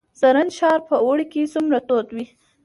[0.19, 2.25] زرنج ښار په اوړي کې څومره تود وي؟